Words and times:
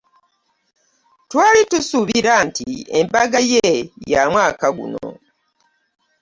Twali 1.29 1.61
tusuubira 1.71 2.33
nti 2.47 2.67
embaga 2.99 3.39
ye 3.51 3.69
ya 4.11 4.21
mwaka 4.31 4.67
guno. 4.77 5.05